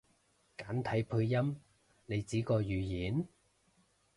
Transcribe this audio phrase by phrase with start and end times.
[0.57, 1.57] 簡體配音？
[2.07, 3.27] 你指個語音？